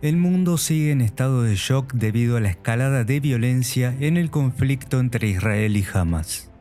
[0.00, 4.30] El mundo sigue en estado de shock debido a la escalada de violencia en el
[4.30, 6.52] conflicto entre Israel y Hamas.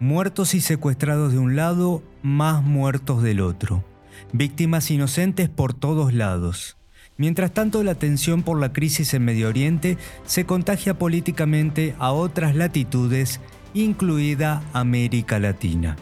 [0.00, 3.84] Muertos y secuestrados de un lado, más muertos del otro.
[4.32, 6.76] Víctimas inocentes por todos lados.
[7.16, 9.96] Mientras tanto, la tensión por la crisis en Medio Oriente
[10.26, 13.40] se contagia políticamente a otras latitudes,
[13.72, 15.94] incluida América Latina.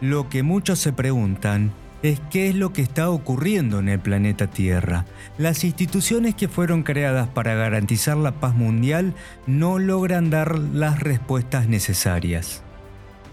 [0.00, 1.70] Lo que muchos se preguntan
[2.02, 5.04] es qué es lo que está ocurriendo en el planeta Tierra.
[5.38, 9.14] Las instituciones que fueron creadas para garantizar la paz mundial
[9.46, 12.62] no logran dar las respuestas necesarias.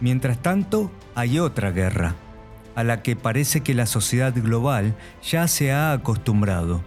[0.02, 2.16] Mientras tanto, hay otra guerra,
[2.76, 6.84] a la que parece que la sociedad global ya se ha acostumbrado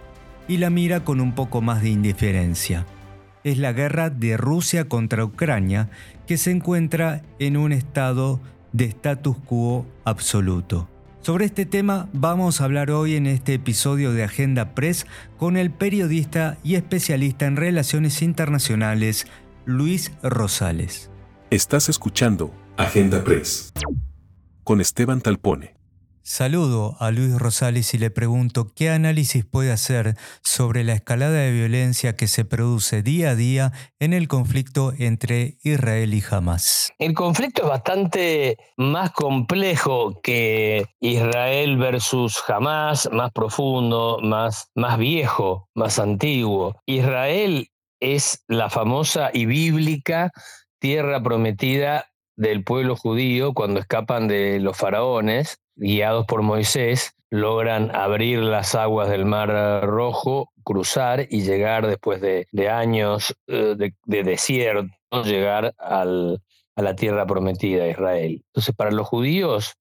[0.47, 2.85] y la mira con un poco más de indiferencia.
[3.43, 5.89] Es la guerra de Rusia contra Ucrania
[6.27, 8.39] que se encuentra en un estado
[8.71, 10.87] de status quo absoluto.
[11.21, 15.05] Sobre este tema vamos a hablar hoy en este episodio de Agenda Press
[15.37, 19.27] con el periodista y especialista en relaciones internacionales
[19.65, 21.11] Luis Rosales.
[21.51, 23.71] Estás escuchando Agenda Press
[24.63, 25.80] con Esteban Talpone.
[26.31, 31.51] Saludo a Luis Rosales y le pregunto qué análisis puede hacer sobre la escalada de
[31.51, 36.93] violencia que se produce día a día en el conflicto entre Israel y Hamas.
[36.99, 45.67] El conflicto es bastante más complejo que Israel versus Hamas, más profundo, más, más viejo,
[45.75, 46.77] más antiguo.
[46.85, 47.67] Israel
[47.99, 50.31] es la famosa y bíblica
[50.79, 52.05] tierra prometida
[52.37, 59.09] del pueblo judío cuando escapan de los faraones guiados por Moisés, logran abrir las aguas
[59.09, 59.49] del Mar
[59.83, 64.93] Rojo, cruzar y llegar después de, años eh, de, desierto,
[65.23, 68.43] llegar a la tierra prometida, Israel.
[68.47, 69.73] Entonces, para los judíos,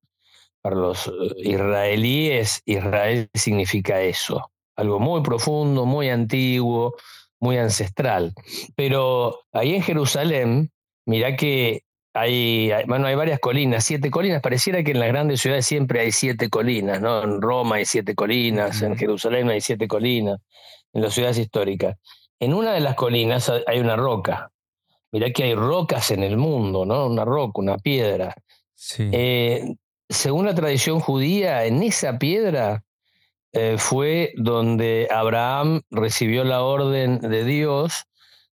[0.62, 6.94] para los eh, israelíes, Israel significa eso, algo muy profundo, muy antiguo,
[7.40, 8.32] muy ancestral.
[8.74, 10.70] Pero ahí en Jerusalén,
[11.04, 11.82] mira que
[12.12, 14.42] hay, bueno, hay varias colinas, siete colinas.
[14.42, 17.22] Pareciera que en las grandes ciudades siempre hay siete colinas, ¿no?
[17.22, 20.40] En Roma hay siete colinas, en Jerusalén hay siete colinas,
[20.92, 21.96] en las ciudades históricas.
[22.40, 24.50] En una de las colinas hay una roca.
[25.12, 27.06] Mirá que hay rocas en el mundo, ¿no?
[27.06, 28.34] Una roca, una piedra.
[28.98, 29.74] Eh,
[30.08, 32.82] según la tradición judía, en esa piedra
[33.52, 38.04] eh, fue donde Abraham recibió la orden de Dios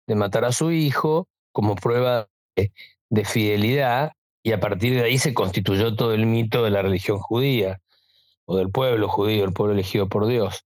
[0.05, 2.71] de matar a su hijo como prueba de
[3.09, 4.11] de fidelidad
[4.43, 7.79] y a partir de ahí se constituyó todo el mito de la religión judía
[8.45, 10.63] o del pueblo judío, el pueblo elegido por Dios.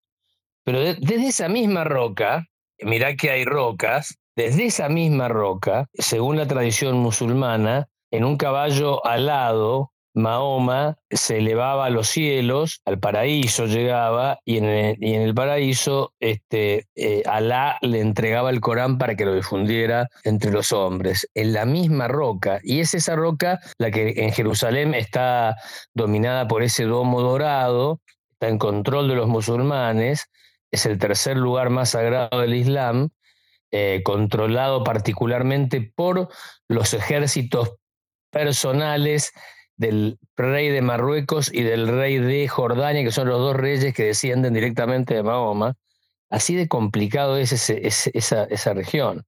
[0.63, 2.45] Pero desde esa misma roca,
[2.79, 9.05] mirá que hay rocas, desde esa misma roca, según la tradición musulmana, en un caballo
[9.05, 16.87] alado Mahoma se elevaba a los cielos, al paraíso llegaba, y en el, paraíso este,
[16.95, 21.65] eh, Alá le entregaba el Corán para que lo difundiera entre los hombres, en la
[21.65, 22.59] misma roca.
[22.63, 25.55] Y es esa roca la que en Jerusalén está
[25.93, 28.01] dominada por ese domo dorado,
[28.33, 30.29] está en control de los musulmanes,
[30.71, 33.09] es el tercer lugar más sagrado del Islam,
[33.71, 36.27] eh, controlado particularmente por
[36.67, 37.75] los ejércitos
[38.29, 39.31] personales
[39.81, 44.03] del rey de Marruecos y del rey de Jordania, que son los dos reyes que
[44.03, 45.73] descienden directamente de Mahoma.
[46.29, 49.25] Así de complicado es esa, esa, región.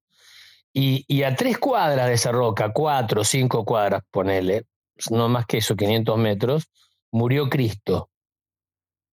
[0.71, 4.65] Y, a tres cuadras de esa roca, cuatro, cinco cuadras, ponele,
[5.09, 6.69] no más que eso, 500 metros,
[7.11, 8.11] murió Cristo.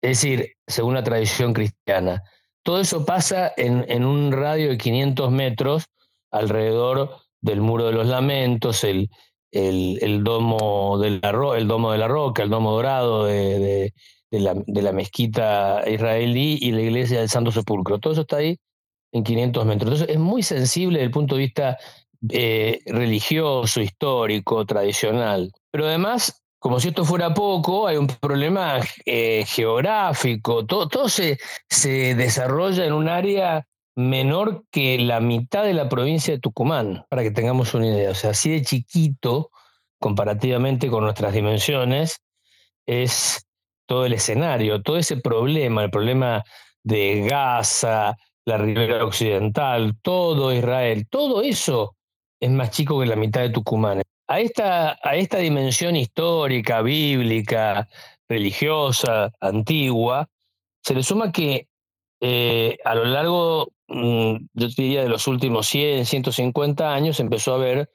[0.00, 2.22] Es decir, según la tradición cristiana.
[2.62, 5.86] Todo eso pasa en, en un radio de 500 metros
[6.30, 9.10] alrededor del Muro de los Lamentos, el,
[9.54, 13.92] el, domo de la, el domo de la roca, el domo dorado de,
[14.30, 17.98] la, mezquita israelí y la iglesia del Santo Sepulcro.
[17.98, 18.58] Todo eso está ahí
[19.12, 19.92] en 500 metros.
[19.92, 21.78] Entonces es muy sensible desde el punto de vista
[22.30, 25.52] eh, religioso, histórico, tradicional.
[25.70, 30.66] Pero además, como si esto fuera poco, hay un problema eh, geográfico.
[30.66, 33.64] Todo, todo se, se desarrolla en un área
[33.96, 38.10] menor que la mitad de la provincia de Tucumán, para que tengamos una idea.
[38.10, 39.50] O sea, así de chiquito,
[39.98, 42.20] comparativamente con nuestras dimensiones,
[42.86, 43.46] es
[43.86, 46.42] todo el escenario, todo ese problema, el problema
[46.82, 51.96] de Gaza, la ribera occidental, todo Israel, todo eso
[52.40, 54.02] es más chico que la mitad de Tucumán.
[54.26, 57.88] A esta, a esta dimensión histórica, bíblica,
[58.28, 60.28] religiosa, antigua,
[60.82, 61.68] se le suma que
[62.26, 67.56] eh, a lo largo Mm, yo diría de los últimos 100, 150 años, empezó a
[67.56, 67.90] haber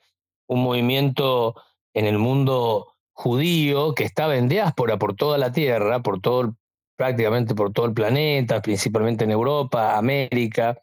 [0.48, 1.56] un movimiento
[1.94, 6.56] en el mundo judío que estaba en diáspora por toda la tierra, por todo
[6.96, 10.78] prácticamente por todo el planeta, principalmente en Europa, América,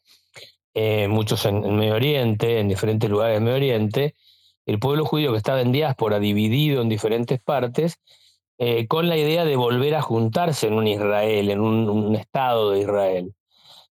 [0.75, 4.14] eh, muchos en, en, Medio Oriente, en diferentes lugares del Medio Oriente,
[4.66, 8.00] el pueblo judío que estaba en diáspora, dividido en diferentes partes,
[8.58, 12.81] eh, con la idea de volver a juntarse en un Israel, en un, Estado de
[12.81, 13.35] Israel.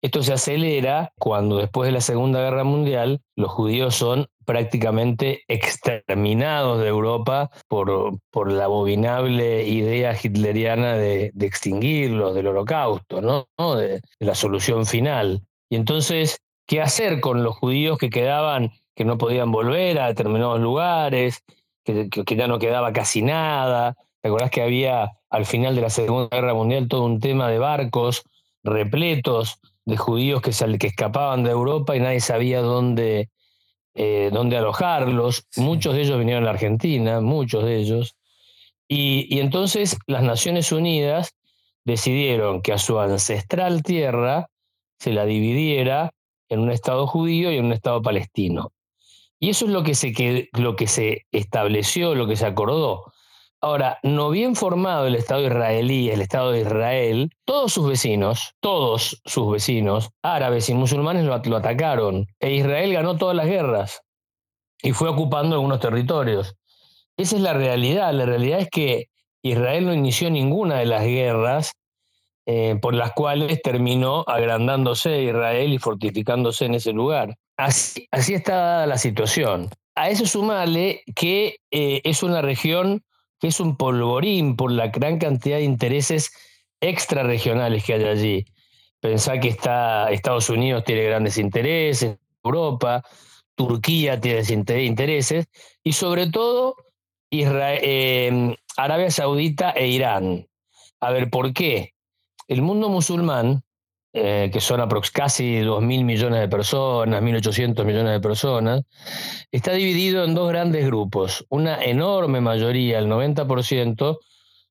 [0.03, 6.79] Esto se acelera cuando después de la Segunda Guerra Mundial los judíos son prácticamente exterminados
[6.79, 13.75] de Europa por, por la abominable idea hitleriana de, extinguirlos, del holocausto, ¿no?
[13.75, 15.41] De, la solución final.
[15.69, 20.59] Y entonces, ¿qué hacer con los judíos que quedaban, que no podían volver a determinados
[20.59, 21.43] lugares,
[21.83, 23.95] que ya no quedaba casi nada?
[24.21, 27.57] ¿Te acordás que había al final de la Segunda Guerra Mundial todo un tema de
[27.57, 28.23] barcos
[28.63, 33.29] repletos de judíos que, que escapaban de Europa y nadie sabía dónde,
[33.95, 35.47] eh, dónde alojarlos?
[35.57, 38.15] Muchos de ellos vinieron a la Argentina, muchos de ellos.
[38.87, 41.33] Y, y entonces las Naciones Unidas
[41.83, 44.49] decidieron que a su ancestral tierra
[44.99, 46.13] se la dividiera
[46.49, 48.71] en un Estado judío y en un Estado palestino.
[49.39, 53.11] Y eso es lo que se, lo que se estableció, lo que se acordó.
[53.63, 59.21] Ahora, no bien formado el Estado israelí, el Estado de Israel, todos sus vecinos, todos
[59.23, 62.25] sus vecinos, árabes y musulmanes, lo, atacaron.
[62.39, 64.01] E Israel ganó todas las guerras
[64.81, 66.55] y fue ocupando algunos territorios.
[67.17, 68.11] Esa es la realidad.
[68.13, 69.09] La realidad es que
[69.43, 71.73] Israel no inició ninguna de las guerras
[72.47, 77.35] eh, por las cuales terminó agrandándose Israel y fortificándose en ese lugar.
[77.57, 79.69] Así, así está la situación.
[79.93, 83.03] A eso sumale que eh, es una región
[83.41, 86.31] que es un polvorín por la gran cantidad de intereses
[86.79, 88.45] extrarregionales que hay allí.
[88.99, 93.03] Pensá que Estados Unidos tiene grandes intereses, Europa,
[93.55, 94.43] Turquía tiene
[94.83, 95.47] intereses,
[95.83, 96.75] y sobre todo
[97.31, 100.47] em, Arabia Saudita e Irán.
[100.99, 101.93] A ver, ¿por qué?
[102.47, 103.63] El mundo musulmán,
[104.13, 104.81] eh, que son
[105.13, 108.81] casi 2.000 millones de personas, 1.800 millones de personas,
[109.51, 111.45] está dividido en dos grandes grupos.
[111.49, 114.19] Una enorme mayoría, el 90%,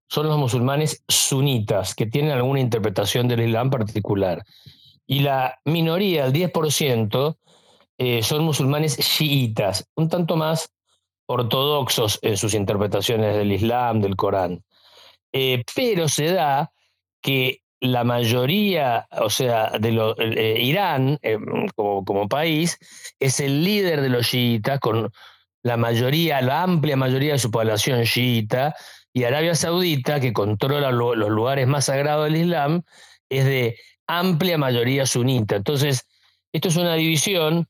[0.09, 4.45] son los musulmanes sunitas, que tienen alguna interpretación del Islam particular.
[5.07, 7.37] Y la minoría, el 10%,
[7.97, 10.71] eh, son musulmanes chiitas, un tanto más
[11.27, 14.65] ortodoxos en sus interpretaciones del Islam, del Corán.
[15.33, 16.73] Eh, pero se da
[17.23, 21.39] que la mayoría, o sea, de lo, eh, Irán eh,
[21.75, 22.79] como, país
[23.19, 25.11] es el líder de los chiitas con
[25.63, 28.75] la mayoría, la amplia mayoría de su población chiita,
[29.13, 32.83] y Arabia Saudita, que controla los lugares más sagrados del Islam,
[33.29, 35.57] es de amplia mayoría sunita.
[35.57, 36.07] Entonces,
[36.53, 37.67] esto es una división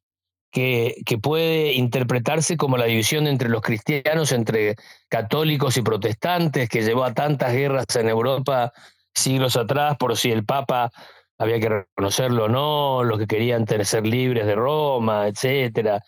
[0.50, 4.76] que, que, puede interpretarse como la división entre los cristianos, entre
[5.08, 8.72] católicos y protestantes, que llevó a tantas guerras en Europa
[9.14, 10.90] siglos atrás por si el Papa
[11.38, 16.02] había que reconocerlo o no, los que querían ser libres de Roma, etcétera.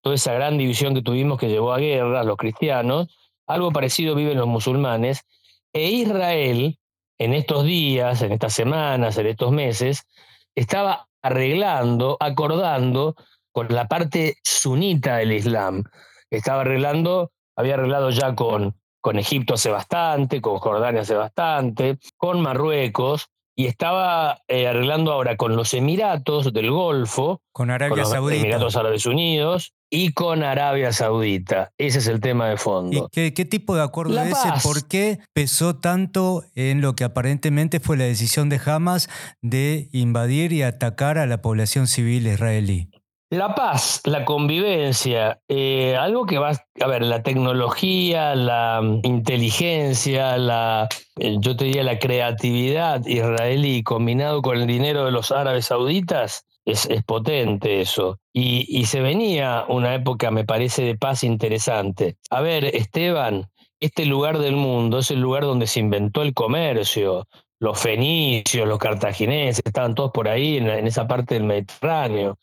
[0.00, 3.08] Toda esa gran división que tuvimos que llevó a guerras los cristianos,
[3.46, 5.24] algo parecido viven los musulmanes,
[5.72, 6.78] e Israel
[7.18, 10.06] en estos días, en estas semanas, en estos meses,
[10.54, 13.14] estaba arreglando, acordando
[13.52, 15.84] con la parte sunita del Islam.
[16.30, 18.74] Estaba arreglando, había arreglado ya con
[19.08, 25.38] con Egipto hace bastante, con Jordania hace bastante, con Marruecos, y estaba eh, arreglando ahora
[25.38, 28.38] con los Emiratos del Golfo, con Arabia los Saudita.
[28.38, 31.72] Emiratos Árabes Unidos y con Arabia Saudita.
[31.78, 33.08] Ese es el tema de fondo.
[33.10, 34.50] ¿Y qué, tipo de acuerdo es ese?
[34.62, 39.08] ¿Por qué pesó tanto en lo que aparentemente fue la decisión de Hamas
[39.40, 42.90] de invadir y atacar a la población civil israelí?
[43.30, 50.88] La paz, la convivencia, eh, algo que va, a ver, la tecnología, la inteligencia, la,
[51.18, 56.46] eh, yo te diría la creatividad israelí combinado con el dinero de los árabes sauditas,
[56.64, 58.18] es, potente eso.
[58.32, 62.16] Y, y se venía una época, me parece, de paz interesante.
[62.30, 67.26] A ver, Esteban, este lugar del mundo es el lugar donde se inventó el comercio.
[67.60, 72.38] Los fenicios, los cartagineses, estaban todos por ahí en esa parte del Mediterráneo.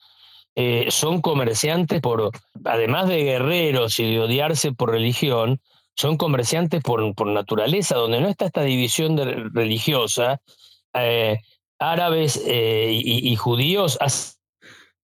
[0.58, 2.32] Eh, son comerciantes por,
[2.64, 5.60] además de guerreros y de odiarse por religión,
[5.96, 9.18] son comerciantes por, por naturaleza, donde no está esta división
[9.54, 10.40] religiosa,
[10.94, 11.40] eh,
[11.78, 14.36] árabes eh, y, judíos hacen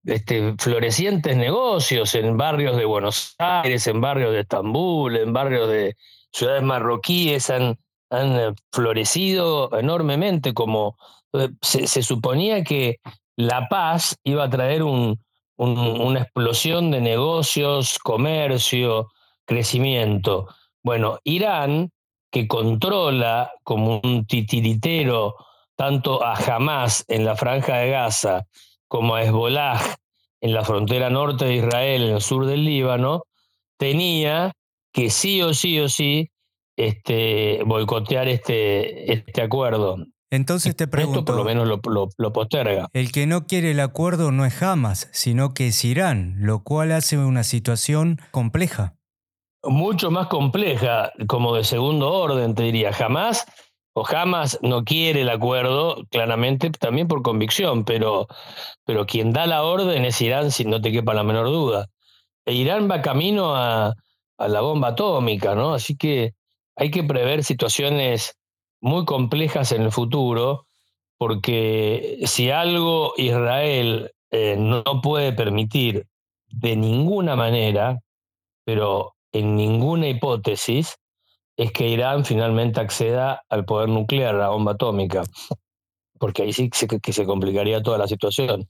[0.05, 5.97] este, florecientes negocios en barrios de Buenos Aires, en barrios de Estambul, en barrios de
[6.31, 7.77] ciudades marroquíes, han,
[8.09, 10.97] han florecido enormemente como
[11.61, 12.99] se suponía que
[13.35, 15.19] la paz iba a traer un,
[15.69, 19.09] una explosión de negocios, comercio,
[19.45, 20.47] crecimiento.
[20.83, 21.91] Bueno, Irán,
[22.31, 25.35] que controla como un titiritero
[25.75, 28.45] tanto a Hamas en la franja de Gaza
[28.87, 29.79] como a Hezbollah
[30.41, 33.25] en la frontera norte de Israel, en el sur del Líbano,
[33.77, 34.53] tenía
[34.91, 36.31] que sí o sí o sí
[36.75, 39.97] este, boicotear este, este acuerdo.
[40.31, 41.19] Entonces te pregunto.
[41.19, 42.87] Esto por lo menos lo, posterga.
[42.93, 46.93] El que no quiere el acuerdo no es Hamas, sino que es Irán, lo cual
[46.93, 48.95] hace una situación compleja.
[49.63, 52.93] Mucho más compleja, como de segundo orden, te diría.
[52.93, 53.45] Jamás
[53.93, 58.27] o Hamas no quiere el acuerdo, claramente también por convicción, pero,
[58.85, 61.89] pero quien da la orden es Irán, si no te quepa la menor duda.
[62.45, 63.95] E Irán va camino a,
[64.37, 65.73] a la bomba atómica, ¿no?
[65.73, 66.33] Así que
[66.77, 68.37] hay que prever situaciones
[68.81, 70.65] muy complejas en el futuro,
[71.17, 76.07] porque si algo Israel eh, no puede permitir
[76.47, 77.99] de ninguna manera,
[78.65, 80.97] pero en ninguna hipótesis,
[81.57, 85.23] es que Irán finalmente acceda al poder nuclear, a la bomba atómica,
[86.19, 88.67] porque ahí sí que se complicaría toda la situación.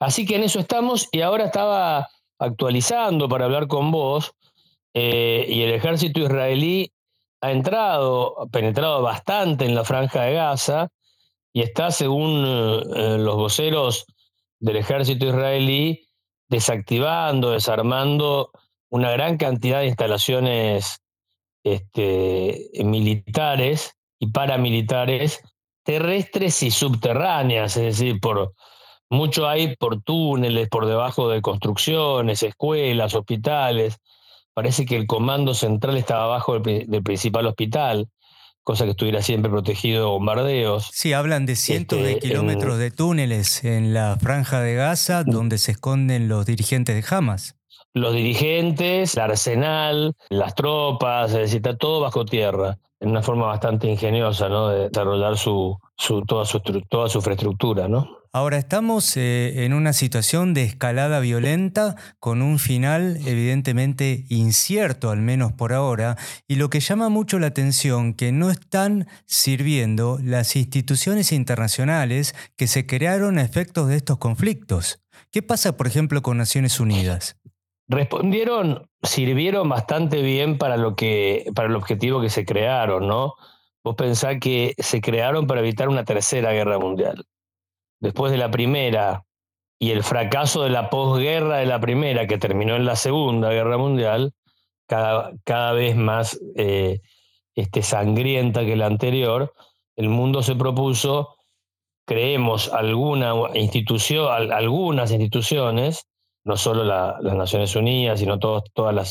[0.00, 2.08] Así que en eso estamos y ahora estaba
[2.38, 4.32] actualizando para hablar con vos
[4.94, 6.92] eh, y el ejército israelí
[7.44, 10.88] ha entrado, ha penetrado bastante en la franja de Gaza
[11.52, 12.44] y está, según
[12.96, 14.06] eh, los voceros
[14.60, 16.08] del ejército israelí,
[16.48, 18.50] desactivando, desarmando
[18.88, 21.00] una gran cantidad de instalaciones
[21.64, 25.40] este, militares y paramilitares
[25.84, 28.54] terrestres y subterráneas, es decir, por
[29.10, 33.98] mucho hay por túneles, por debajo de construcciones, escuelas, hospitales.
[34.54, 38.08] Parece que el comando central estaba abajo del, principal hospital,
[38.62, 40.90] cosa que estuviera siempre protegido de bombardeos.
[40.92, 45.58] Sí, hablan de cientos de este, kilómetros de túneles en la franja de Gaza donde
[45.58, 47.56] se esconden los dirigentes de Hamas
[47.94, 53.46] los dirigentes, el arsenal, las tropas, es decir, está todo bajo tierra, en una forma
[53.46, 54.68] bastante ingeniosa, ¿no?
[54.68, 55.78] De desarrollar su,
[56.26, 58.24] toda, su, toda su infraestructura, ¿no?
[58.32, 65.20] Ahora estamos eh, en una situación de escalada violenta con un final evidentemente incierto, al
[65.20, 66.16] menos por ahora,
[66.48, 72.66] y lo que llama mucho la atención que no están sirviendo las instituciones internacionales que
[72.66, 75.00] se crearon a efectos de estos conflictos.
[75.30, 77.36] ¿Qué pasa, por ejemplo, con Naciones Unidas?
[77.88, 83.34] Respondieron, sirvieron bastante bien para lo que, para el objetivo que se crearon, ¿no?
[83.82, 87.26] Vos pensás que se crearon para evitar una tercera guerra mundial.
[88.00, 89.24] Después de la primera
[89.78, 93.76] y el fracaso de la posguerra de la primera, que terminó en la segunda guerra
[93.76, 94.32] mundial,
[94.86, 97.00] cada, cada vez más eh,
[97.54, 99.52] este, sangrienta que la anterior,
[99.96, 101.36] el mundo se propuso,
[102.06, 106.06] creemos alguna institución, algunas instituciones
[106.44, 108.64] no solo las Naciones Unidas, sino todos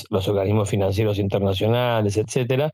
[0.10, 2.72] los organismos financieros internacionales, etcétera,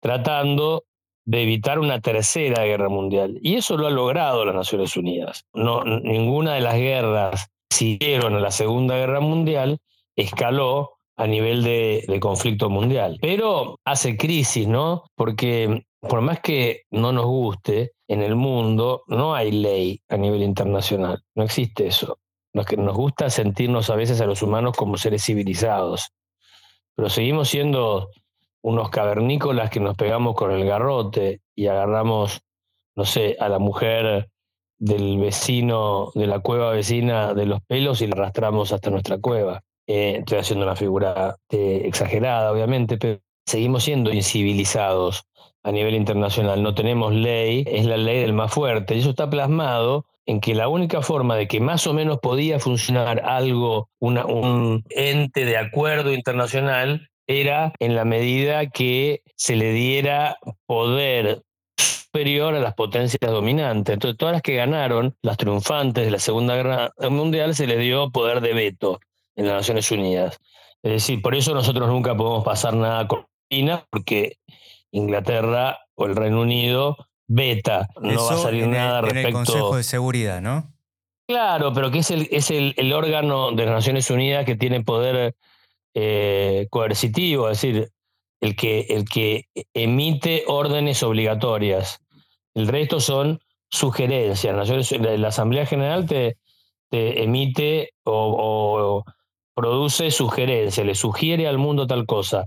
[0.00, 0.84] tratando
[1.24, 3.38] de evitar una tercera guerra mundial.
[3.42, 5.44] Y eso lo ha logrado las Naciones Unidas.
[5.52, 9.78] No, ninguna de las guerras siguieron a la Segunda Guerra Mundial
[10.16, 13.18] escaló a nivel de, de, conflicto mundial.
[13.20, 15.04] Pero hace crisis, ¿no?
[15.14, 20.42] Porque por más que no nos guste, en el mundo no hay ley a nivel
[20.42, 21.22] internacional.
[21.34, 22.18] No existe eso.
[22.52, 26.12] Nos, nos gusta sentirnos a veces a los humanos como seres civilizados,
[26.94, 28.10] pero seguimos siendo
[28.62, 32.42] unos cavernícolas que nos pegamos con el garrote y agarramos,
[32.96, 34.28] no sé, a la mujer
[34.78, 39.62] del vecino, de la cueva vecina de los pelos y la arrastramos hasta nuestra cueva.
[39.86, 45.24] Eh, estoy haciendo una figura eh, exagerada, obviamente, pero seguimos siendo incivilizados
[45.62, 46.62] a nivel internacional.
[46.62, 48.94] No tenemos ley, es la ley del más fuerte.
[48.94, 52.58] Y eso está plasmado en que la única forma de que más o menos podía
[52.58, 60.36] funcionar algo, un ente de acuerdo internacional, era en la medida que se le diera
[60.66, 61.42] poder
[61.76, 63.92] superior a las potencias dominantes.
[63.92, 68.10] Entonces, todas las que ganaron, las triunfantes de la Segunda Guerra Mundial, se les dio
[68.10, 68.98] poder de veto
[69.36, 70.38] en las Naciones Unidas.
[70.82, 74.38] Es decir, por eso nosotros nunca podemos pasar nada con China, porque
[74.92, 76.96] Inglaterra o el Reino Unido
[77.32, 79.20] beta, no va a salir nada respecto.
[79.20, 80.72] En el Consejo de Seguridad, ¿no?
[81.28, 85.36] Claro, pero que es el, es el, órgano de las Naciones Unidas que tiene poder
[85.94, 87.92] eh, coercitivo, es decir,
[88.40, 92.00] el que, el que emite órdenes obligatorias.
[92.52, 94.56] El resto son sugerencias.
[94.56, 96.36] Naciones, la, Asamblea General te,
[96.90, 99.12] emite o, o,
[99.54, 102.44] produce sugerencias, le sugiere al mundo tal cosa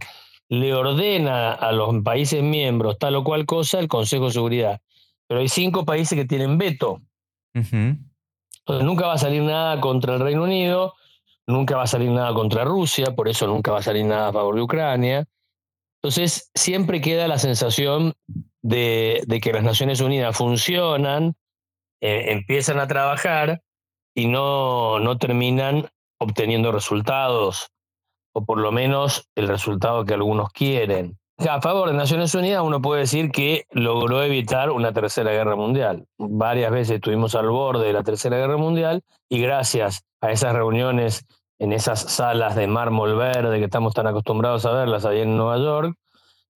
[0.50, 4.82] le ordena a los países miembros tal o cual cosa el Consejo de Seguridad.
[5.28, 7.02] Pero hay cinco países que tienen veto.
[7.54, 10.96] Entonces nunca va a salir nada contra el Reino Unido,
[11.48, 14.34] nunca va a salir nada contra Rusia, por eso nunca va a salir nada a
[14.34, 15.26] favor de Ucrania.
[16.02, 18.14] Entonces siempre queda la sensación
[18.62, 21.36] de, de que las Naciones Unidas funcionan
[22.06, 23.62] eh, empiezan a trabajar
[24.14, 25.88] y no, no terminan
[26.20, 27.72] obteniendo resultados,
[28.34, 31.18] o por lo menos el resultado que algunos quieren.
[31.38, 36.06] A favor de Naciones Unidas uno puede decir que logró evitar una tercera guerra mundial.
[36.18, 41.26] Varias veces estuvimos al borde de la tercera guerra mundial y gracias a esas reuniones
[41.60, 45.58] en esas salas de mármol verde que estamos tan acostumbrados a verlas ahí en Nueva
[45.58, 45.96] York,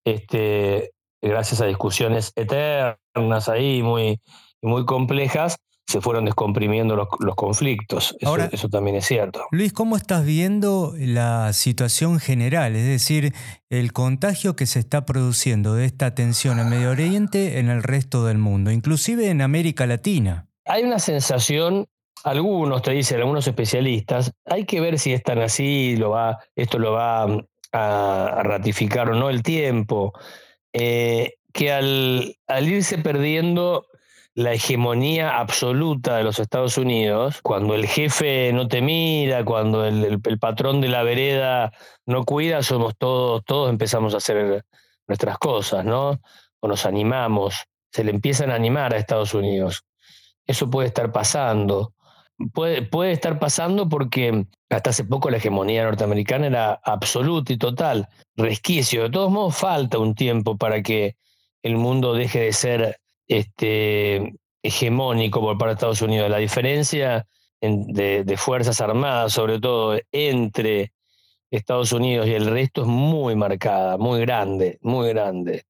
[0.04, 4.20] este, gracias a discusiones eternas ahí muy,
[4.62, 5.58] muy complejas,
[5.88, 8.14] se fueron descomprimiendo los, conflictos.
[8.20, 9.46] Eso, eso, también es cierto.
[9.50, 12.76] Luis, ¿cómo estás viendo la situación general?
[12.76, 13.32] Es decir,
[13.70, 18.26] el contagio que se está produciendo de esta tensión en Medio Oriente en el resto
[18.26, 20.46] del mundo, inclusive en América Latina.
[20.66, 21.86] Hay una sensación,
[22.22, 26.78] algunos te dicen, algunos especialistas, hay que ver si es tan así, lo va, esto
[26.78, 27.22] lo va
[27.72, 30.12] a, ratificar o no el tiempo,
[30.74, 33.87] eh, que al, al irse perdiendo
[34.38, 40.20] la hegemonía absoluta de los Estados Unidos, cuando el jefe no te mira, cuando el,
[40.38, 41.72] patrón de la vereda
[42.06, 44.64] no cuida, somos todos, todos empezamos a hacer
[45.08, 46.20] nuestras cosas, ¿no?
[46.60, 49.82] O nos animamos, se le empiezan a animar a Estados Unidos.
[50.46, 51.94] Eso puede estar pasando.
[52.54, 58.06] Puede, puede estar pasando porque hasta hace poco la hegemonía norteamericana era absoluta y total,
[58.36, 59.02] resquicio.
[59.02, 61.16] De todos modos, falta un tiempo para que
[61.64, 66.30] el mundo deje de ser este, hegemónico por parte de Estados Unidos.
[66.30, 67.26] La diferencia
[67.60, 70.92] de, Fuerzas Armadas, sobre todo entre
[71.50, 75.64] Estados Unidos y el resto, es muy marcada, muy grande, muy grande,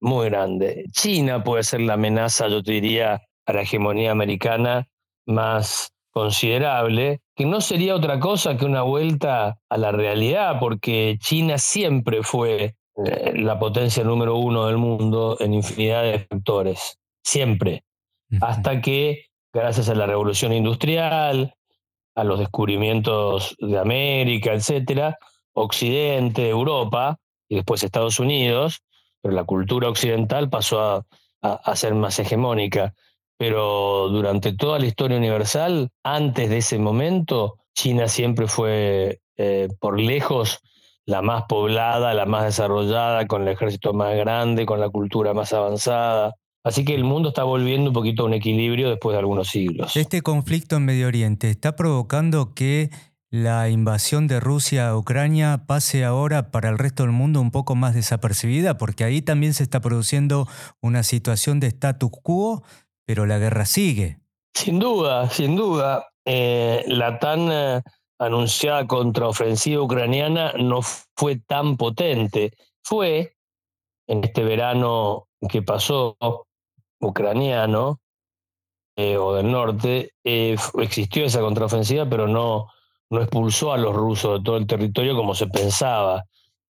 [0.00, 0.84] muy grande.
[0.92, 4.86] China puede ser la amenaza, yo te diría, a la hegemonía americana
[5.26, 11.58] más considerable, que no sería otra cosa que una vuelta a la realidad, porque China
[11.58, 17.84] siempre fue la potencia número uno del mundo en infinidad de factores, siempre,
[18.40, 21.54] hasta que gracias a la revolución industrial,
[22.14, 25.18] a los descubrimientos de América, etcétera,
[25.52, 28.82] Occidente, Europa y después Estados Unidos,
[29.20, 31.06] pero la cultura occidental pasó a,
[31.42, 32.94] a ser más hegemónica.
[33.36, 40.00] Pero durante toda la historia universal, antes de ese momento, China siempre fue eh, por
[40.00, 40.60] lejos
[41.06, 45.52] la más poblada, la más desarrollada, con el ejército más grande, con la cultura más
[45.52, 46.34] avanzada.
[46.64, 49.96] Así que el mundo está volviendo un poquito a un equilibrio después de algunos siglos.
[49.96, 52.90] Este conflicto en Medio Oriente está provocando que
[53.30, 57.74] la invasión de Rusia a Ucrania pase ahora para el resto del mundo un poco
[57.74, 60.48] más desapercibida, porque ahí también se está produciendo
[60.80, 62.62] una situación de status quo,
[63.04, 64.20] pero la guerra sigue.
[64.54, 66.06] Sin duda, sin duda.
[66.24, 67.82] Eh, la tan eh,
[68.18, 70.80] anunciada contraofensiva ucraniana no
[71.16, 72.52] fue tan potente.
[72.82, 73.36] Fue
[74.06, 76.16] en este verano que pasó
[77.00, 78.00] ucraniano
[78.96, 82.68] eh, o del norte, eh, existió esa contraofensiva, pero no,
[83.10, 86.24] no expulsó a los rusos de todo el territorio como se pensaba,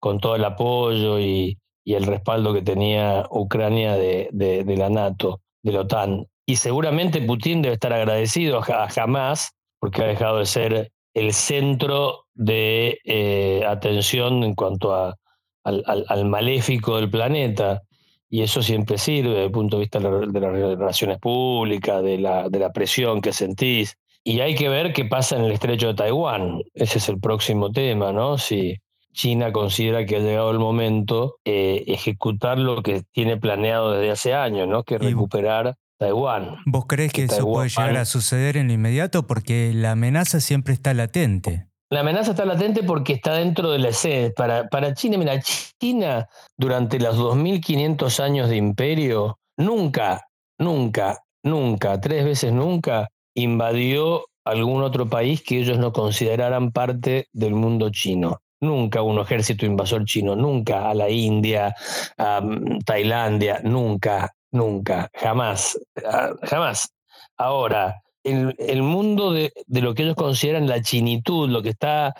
[0.01, 5.72] con todo el apoyo y, el respaldo que tenía Ucrania de, de, la NATO, de
[5.72, 6.27] la OTAN.
[6.44, 12.26] Y seguramente Putin debe estar agradecido a Hamas porque ha dejado de ser el centro
[12.35, 15.16] de eh, atención en cuanto a,
[15.64, 17.83] al, maléfico del planeta.
[18.31, 22.48] Y eso siempre sirve desde el punto de vista de, las relaciones públicas, de la,
[22.48, 23.96] de la presión que sentís.
[24.22, 26.62] Y hay que ver qué pasa en el estrecho de Taiwán.
[26.74, 28.37] Ese es el próximo tema, ¿no?
[28.37, 28.76] Si
[29.12, 34.35] China considera que ha llegado el momento eh, ejecutar lo que tiene planeado desde hace
[34.35, 34.85] años, ¿no?
[34.85, 36.56] Que recuperar Taiwán.
[36.64, 39.26] ¿Vos crees que, eso puede llegar a suceder en lo inmediato?
[39.26, 41.66] Porque la amenaza siempre está latente.
[41.90, 44.30] La amenaza está latente porque está dentro de la sede.
[44.30, 45.40] Para, para China, mira,
[45.80, 54.82] China durante los 2500 años de imperio nunca, nunca, nunca, tres veces nunca invadió algún
[54.82, 58.40] otro país que ellos no consideraran parte del mundo chino.
[58.61, 61.74] Nunca un ejército invasor chino, nunca a la India,
[62.16, 66.90] a mm, Tailandia, nunca nunca, jamás, ah, jamás.
[67.37, 72.14] Ahora, el, el mundo de, de, lo que ellos consideran la chinitud, lo que está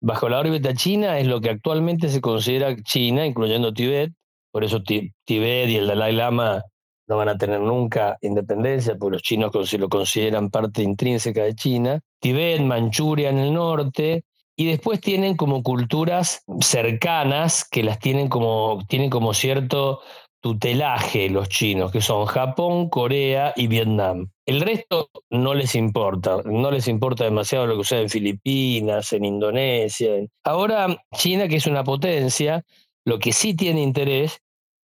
[0.00, 4.12] bajo la órbita china, es lo que actualmente se considera China, incluyendo Tibet.
[4.50, 6.62] Por eso Tibet y el Dalai Lama
[7.06, 12.00] no van a tener nunca independencia, porque los chinos lo consideran parte intrínseca de China.
[12.20, 14.24] Tibet, Manchuria en el norte,
[14.56, 20.00] y después tienen como culturas cercanas que las tienen como, tienen como cierto
[20.44, 24.28] tutelaje los chinos, que son Japón, Corea y Vietnam.
[24.44, 29.24] El resto no les importa, no les importa demasiado lo que sucede en Filipinas, en
[29.24, 30.10] Indonesia.
[30.44, 32.62] Ahora, China, que es una potencia,
[33.06, 34.42] lo que sí tiene interés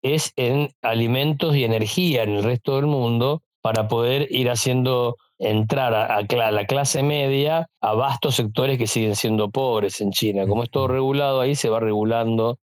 [0.00, 5.92] es en alimentos y energía en el resto del mundo, para poder ir haciendo entrar
[5.92, 10.46] a, la clase media a vastos sectores que siguen siendo pobres en China.
[10.46, 12.58] Como es todo regulado ahí, se va regulando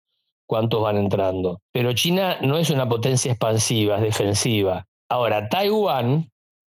[0.50, 1.62] cuántos van entrando.
[1.72, 4.86] Pero China no es una potencia expansiva, es defensiva.
[5.08, 6.30] Ahora, Taiwán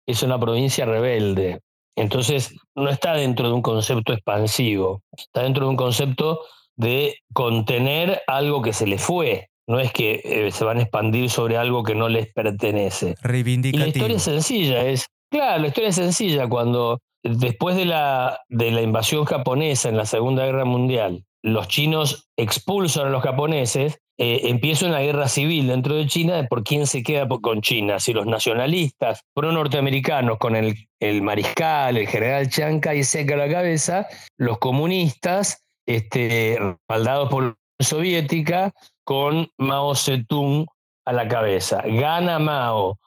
[0.08, 1.60] es una provincia rebelde.
[1.94, 6.40] Entonces, no está dentro de un concepto expansivo, está dentro de un concepto
[6.76, 9.48] de contener algo que se le fue.
[9.68, 13.14] No es que eh, se van a expandir sobre algo que no les pertenece.
[13.20, 13.82] Reivindicativo.
[13.82, 16.48] Y la historia es sencilla, es, claro, la historia es sencilla.
[16.48, 22.28] Cuando después de la, de la invasión japonesa en la Segunda Guerra Mundial, los chinos
[22.36, 27.04] expulsan a los japoneses, eh, empieza una guerra civil dentro de China por quién se
[27.04, 33.30] queda con China, si los nacionalistas pro-norteamericanos con el, el, mariscal, el general Chiang Kai-shek
[33.30, 38.72] a la cabeza, los comunistas, este, respaldados por la Unión Soviética,
[39.04, 40.66] con Mao Zedong
[41.04, 41.80] a la cabeza.
[41.86, 42.98] Gana Mao,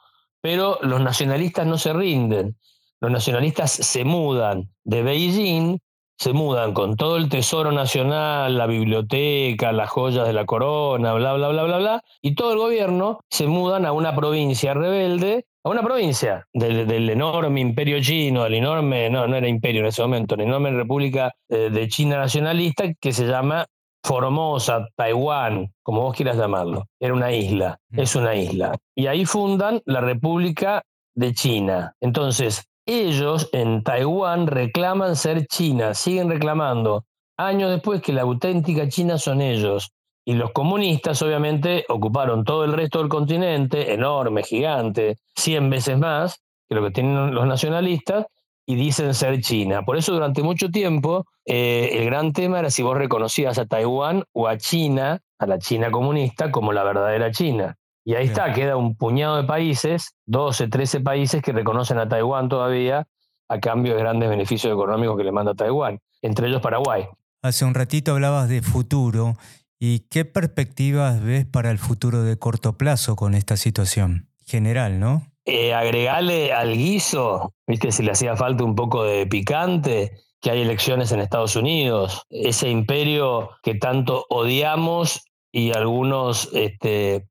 [0.42, 2.56] pero los nacionalistas no se rinden.
[3.02, 5.80] Los nacionalistas se mudan de Beijing,
[6.20, 11.34] se mudan con todo el tesoro nacional, la biblioteca, las joyas de la corona, bla,
[11.34, 15.70] bla, bla, bla, bla, y todo el gobierno se mudan a una provincia rebelde, a
[15.70, 20.36] una provincia del, enorme imperio chino, del enorme, no, no era imperio en ese momento,
[20.36, 23.66] la enorme república eh, de China nacionalista que se llama
[24.04, 26.88] Formosa, Taiwán, como vos quieras llamarlo.
[27.00, 28.00] Era una isla, mm.
[28.00, 28.76] es una isla.
[28.94, 30.84] Y ahí fundan la República
[31.16, 31.94] de China.
[32.02, 37.06] Entonces, ellos en Taiwán reclaman ser China, siguen reclamando
[37.38, 39.92] años después que la auténtica China son ellos.
[40.26, 46.42] Y los comunistas obviamente ocuparon todo el resto del continente, enorme, gigante, 100 veces más
[46.68, 48.28] que lo que tienen los nacionalistas,
[48.70, 49.84] y dicen ser China.
[49.84, 54.24] Por eso durante mucho tiempo eh, el gran tema era si vos reconocías a Taiwán
[54.32, 57.76] o a China, a la China comunista, como la verdadera China.
[58.10, 62.50] Y ahí está, queda un puñado de países, 12, 13 países que reconocen a Taiwán
[62.50, 63.08] todavía
[63.48, 67.06] a cambio de grandes beneficios económicos que le manda Taiwán, entre ellos Paraguay.
[67.44, 69.36] Hace un ratito hablabas de futuro.
[69.80, 74.30] ¿Y qué perspectivas ves para el futuro de corto plazo con esta situación?
[74.44, 75.30] General, ¿no?
[75.46, 80.62] eh, agregarle al guiso, viste, si le hacía falta un poco de picante, que hay
[80.62, 87.29] elecciones en Estados Unidos, ese imperio que tanto odiamos y algunos este,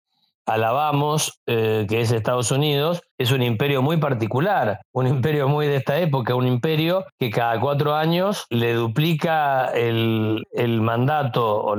[0.49, 5.77] alabamos, eh, que es Estados Unidos, es un imperio muy particular, un imperio muy de
[5.77, 10.45] esta época, un imperio que cada cuatro años le duplica el,
[10.81, 11.75] mandato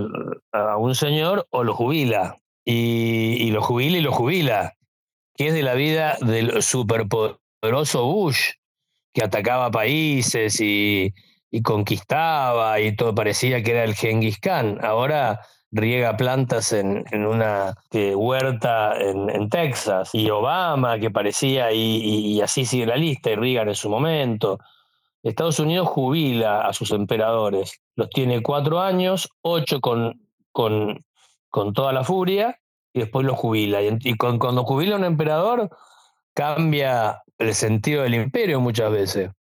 [0.54, 2.38] a un señor o lo jubila.
[2.66, 4.76] Y, y lo jubila y lo jubila
[5.40, 8.56] que es de la vida del superpoderoso Bush,
[9.14, 11.14] que atacaba países y,
[11.64, 14.80] conquistaba y todo parecía que era el Genghis Khan.
[14.84, 15.40] Ahora
[15.72, 17.76] riega plantas en, una
[18.16, 23.76] huerta en, Texas, y Obama, que parecía, y, así sigue la lista, y Reagan en
[23.76, 24.60] su momento.
[25.22, 31.06] Estados Unidos jubila a sus emperadores, los tiene cuatro años, ocho con, con,
[31.50, 32.58] con toda la furia,
[32.94, 33.82] y después lo jubila.
[33.82, 35.70] Y, cuando jubila un emperador,
[36.34, 39.32] cambia el sentido del imperio muchas veces.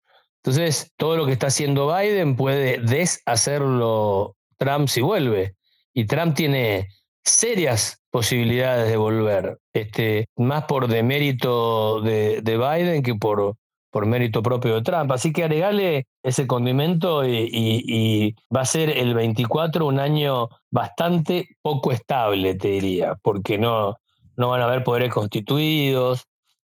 [0.43, 5.55] Entonces, todo lo que está haciendo Biden puede deshacerlo Trump si vuelve.
[5.93, 6.87] Y Trump tiene
[7.23, 13.55] serias posibilidades de volver, este, más por demérito de, de Biden que por,
[13.91, 15.11] por mérito propio de Trump.
[15.11, 21.91] Así que agregale ese condimento y, va a ser el 24 un año bastante poco
[21.91, 23.97] estable, te diría, porque no,
[24.35, 26.25] no van a haber poderes constituidos,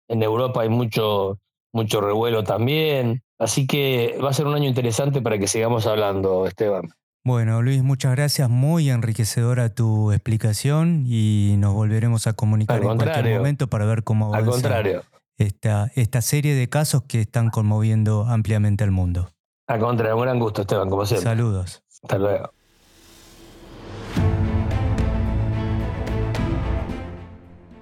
[0.08, 1.38] en Europa hay mucho,
[1.72, 6.46] mucho revuelo también, así que va a ser un año interesante para que sigamos hablando,
[6.46, 6.90] Esteban.
[7.24, 8.48] Bueno, Luis, muchas gracias.
[8.48, 14.34] Muy enriquecedora tu explicación y nos volveremos a comunicar en cualquier momento para ver cómo
[14.34, 15.02] Al contrario
[15.40, 19.30] esta, esta serie de casos que están conmoviendo ampliamente al mundo.
[19.66, 21.24] A contra, un gran gusto, Esteban, como siempre.
[21.24, 21.82] Saludos.
[22.02, 22.52] Hasta luego.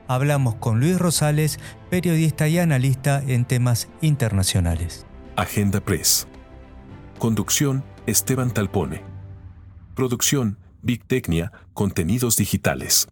[0.06, 1.58] Hablamos con Luis Rosales,
[1.90, 5.04] periodista y analista en temas internacionales.
[5.36, 6.26] Agenda Press.
[7.18, 9.17] Conducción, Esteban Talpone.
[9.98, 13.08] Producción, Big Tecnia, Contenidos Digitales.